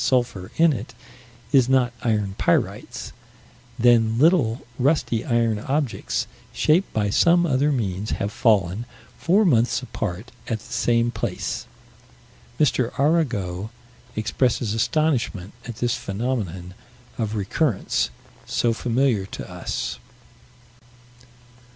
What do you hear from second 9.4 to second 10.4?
months apart,